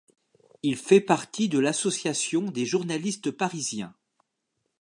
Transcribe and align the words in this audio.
Il 0.63 0.77
fait 0.77 0.99
partie 0.99 1.47
de 1.47 1.59
l'Association 1.59 2.41
des 2.49 2.65
Journalistes 2.65 3.29
Parisiens. 3.29 3.93